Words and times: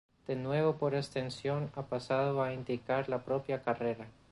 De 0.25 0.35
nuevo 0.35 0.77
por 0.77 0.95
extensión 0.95 1.71
ha 1.75 1.83
pasado 1.85 2.41
a 2.41 2.53
indicar 2.53 3.07
la 3.07 3.23
propia 3.23 3.61
carrera. 3.61 4.07